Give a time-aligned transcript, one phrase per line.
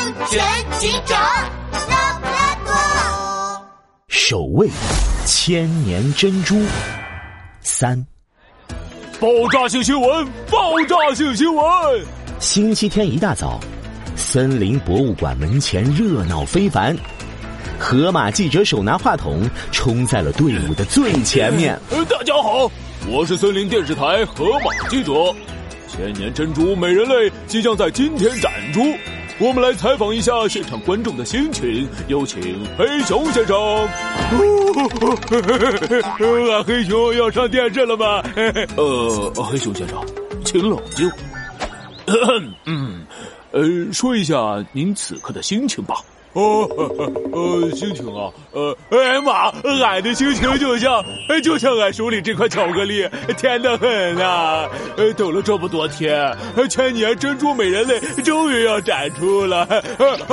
[0.00, 0.40] 安全
[0.78, 1.20] 警长
[1.90, 3.62] 拉布拉多，
[4.08, 4.66] 守卫
[5.26, 6.58] 千年珍珠
[7.60, 8.02] 三。
[9.20, 10.26] 爆炸性新闻！
[10.50, 11.66] 爆炸性新闻！
[12.38, 13.60] 星期天一大早，
[14.16, 16.96] 森林博物馆门前热闹非凡。
[17.78, 21.78] 河马记者手拿话筒，冲在了队伍的最前面。
[22.08, 22.70] 大家好，
[23.06, 25.12] 我是森林电视台河马记者。
[25.86, 28.80] 千年珍珠美人类即将在今天展出，
[29.40, 31.88] 我们来采访一下现场观众的心情。
[32.08, 32.40] 有请
[32.76, 33.56] 黑熊先生。
[36.20, 38.22] 俺 黑熊要上电视了吗？
[38.76, 39.98] 呃，黑熊先生，
[40.44, 41.10] 请冷静。
[42.66, 43.06] 嗯，
[43.52, 45.96] 呃，说一下您此刻的心情吧。
[46.32, 46.68] 哦，
[47.32, 49.50] 呃，心情啊，呃，哎呀妈，
[49.84, 51.04] 俺的心情就像，
[51.42, 53.04] 就像俺手里这块巧克力，
[53.36, 54.68] 甜得很呐。
[54.96, 56.32] 呃，等了这么多天，
[56.68, 59.66] 千年珍珠美人泪终于要展出了。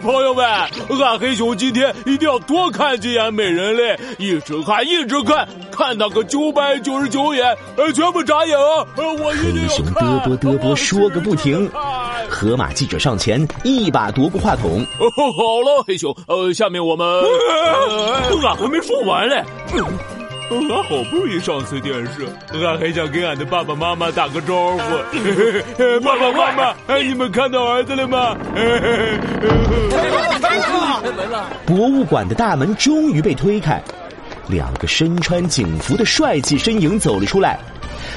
[0.00, 5.46] 朋友们，俺黑熊今天一定要多看几眼美人泪，一直看，一直看，
[5.84, 7.44] 看到个九百九十九眼，
[7.76, 8.86] 呃，全部眨眼啊！
[8.96, 11.68] 我一定要黑熊嘚啵嘚啵说个不停。
[12.30, 14.80] 河马记者上前一把夺过话筒。
[15.00, 15.82] 哦好了。
[15.84, 17.04] 黑熊，呃，下面我们，
[18.44, 19.42] 俺还没说完嘞。
[20.50, 24.78] 俺好不容易上次电视，俺还想给俺的爸爸妈妈打个招呼。
[26.04, 28.36] 爸爸妈妈，哎，你们看到儿子了吗？
[29.90, 31.50] 看到了。
[31.66, 33.82] 博物馆的大门终于被推开，
[34.48, 37.58] 两个身穿警服的帅气身影走了出来，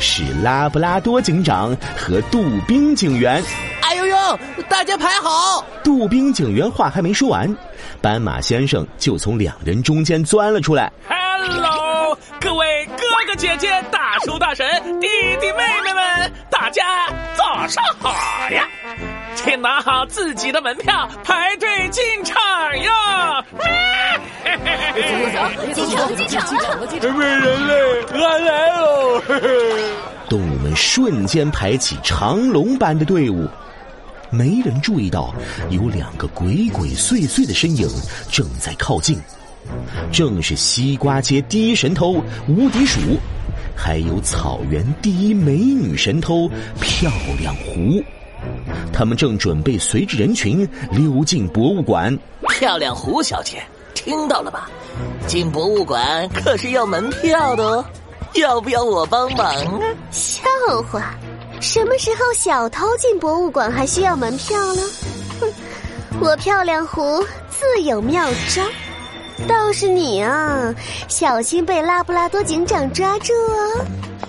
[0.00, 3.42] 是拉布拉多警长和杜宾警员。
[3.82, 4.38] 哎呦呦！
[4.68, 5.64] 大家排好！
[5.82, 7.56] 杜宾警员话还没说完，
[8.02, 10.92] 斑马先生就从两人中间钻了出来。
[11.08, 13.82] Hello，各位哥哥姐姐、
[14.24, 14.66] 叔大婶、
[15.00, 15.06] 弟
[15.40, 16.82] 弟妹妹们，大家
[17.36, 18.10] 早上好
[18.50, 18.66] 呀！
[19.36, 22.36] 请拿好自己的门票，排队进场
[22.82, 22.90] 哟！
[25.74, 26.48] 进场，进场，
[26.88, 27.16] 进场！
[27.16, 29.22] 美人类，俺来喽！
[30.28, 33.48] 动物们瞬间排起长龙般的队伍。
[34.30, 35.32] 没人注意到，
[35.70, 37.88] 有两个鬼鬼祟祟的身影
[38.30, 39.18] 正在靠近，
[40.12, 43.00] 正是西瓜街第一神偷无敌鼠，
[43.80, 46.48] 还有草原第一美女神偷
[46.80, 47.08] 漂
[47.38, 48.02] 亮狐。
[48.92, 52.16] 他们正准备随着人群溜进博物馆。
[52.48, 53.62] 漂亮狐小姐，
[53.94, 54.68] 听到了吧？
[55.28, 57.84] 进博物馆可是要门票的哦，
[58.34, 59.80] 要不要我帮忙啊？
[60.10, 60.42] 笑
[60.90, 61.14] 话。
[61.60, 64.82] 什么时候小偷进博物馆还需要门票了？
[65.40, 65.52] 哼，
[66.20, 68.62] 我漂亮狐自有妙招。
[69.46, 70.74] 倒是你啊，
[71.06, 73.84] 小心被拉布拉多警长抓住哦！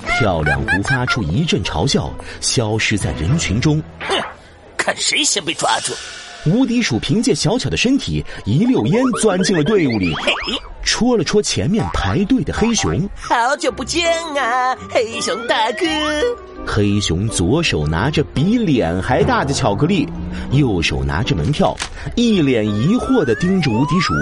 [0.05, 2.11] 漂亮狐发出一阵嘲笑，
[2.41, 3.81] 消失在人群中。
[4.01, 4.15] 哼，
[4.77, 5.93] 看谁先被抓住！
[6.45, 10.13] 无敌鼠凭借小巧的身体，一溜烟钻进了队伍里，
[10.83, 13.09] 戳了戳前面排队的黑熊。
[13.15, 14.05] 好久不见
[14.37, 15.85] 啊，黑熊大哥！
[16.65, 20.07] 黑熊左手拿着比脸还大的巧克力，
[20.51, 21.75] 右手拿着门票，
[22.15, 24.13] 一脸疑惑的盯着无敌鼠。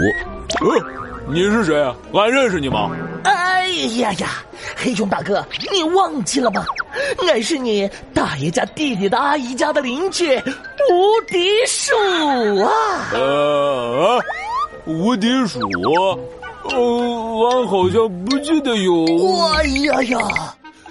[0.61, 0.85] 呃，
[1.29, 1.95] 你是谁啊？
[2.13, 2.89] 俺认识你吗？
[3.23, 4.43] 哎呀呀，
[4.75, 6.65] 黑熊大哥，你忘记了吗？
[7.27, 10.35] 俺是你大爷家弟弟的阿姨家的邻居，
[10.89, 11.93] 无敌鼠
[12.63, 12.71] 啊！
[13.13, 14.19] 呃，
[14.85, 15.59] 无敌鼠，
[16.63, 19.05] 呃，俺好像不记得有。
[19.53, 20.19] 哎呀呀！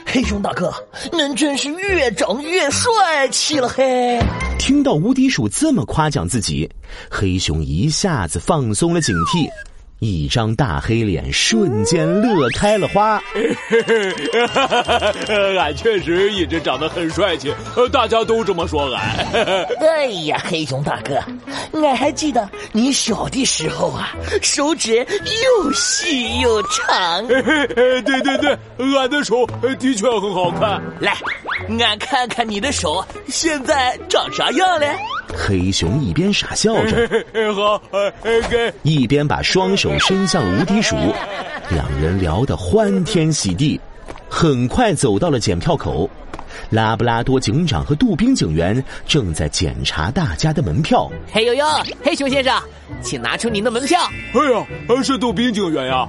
[0.07, 0.73] 黑熊大哥，
[1.11, 4.21] 恁真是越长越帅气了嘿！
[4.67, 6.69] 听到无敌鼠这么夸奖自己，
[7.09, 9.49] 黑熊一下子放松了警惕。
[10.01, 13.23] 一张大黑脸瞬间乐开了花。
[15.59, 17.55] 俺确实一直长得很帅气，
[17.93, 19.27] 大家都这么说俺。
[19.81, 21.15] 哎呀，黑熊大哥，
[21.81, 27.23] 俺还记得你小的时候啊，手指又细又长。
[27.29, 28.59] 对对对，
[28.99, 29.47] 俺的手
[29.79, 30.83] 的确很好看。
[31.01, 31.17] 来，
[31.79, 34.87] 俺看看你的手现在长啥样了。
[35.35, 37.09] 黑熊一边傻笑着，
[37.55, 37.83] 好，
[38.49, 40.97] 给一边把双手伸向无敌鼠，
[41.71, 43.81] 两人聊得欢天喜地，
[44.29, 46.09] 很快走到了检票口。
[46.71, 51.11] 拉布拉多警长和杜宾警员正在检查大家的门票。
[51.31, 51.65] 嘿呦呦，
[52.03, 52.61] 黑熊先生，
[53.03, 54.01] 请拿出您的门票。
[54.33, 56.09] 哎呀，是杜宾警员呀，啊，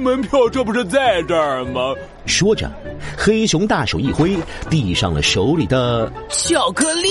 [0.00, 1.94] 门票这不是在这儿吗？
[2.26, 2.70] 说着，
[3.16, 4.36] 黑熊大手一挥，
[4.70, 7.08] 递上了手里的巧克力。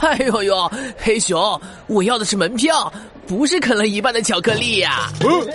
[0.00, 2.92] 哎呦呦，黑熊，我要的是门票，
[3.26, 5.10] 不是啃了一半的巧克力呀！
[5.24, 5.48] 嗯，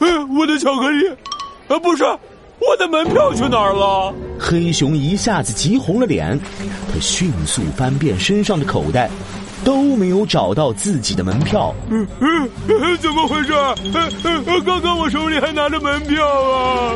[0.00, 1.08] 嗯，我的巧克力，
[1.68, 4.12] 啊，不是，我的门票去哪儿了？
[4.38, 6.38] 黑熊一下子急红了脸，
[6.92, 9.08] 他迅速翻遍身上的口袋，
[9.64, 11.74] 都没有找到自己的门票。
[11.90, 12.48] 嗯嗯，
[13.00, 13.52] 怎么回事？
[14.64, 16.94] 刚刚我手里还拿着门票啊！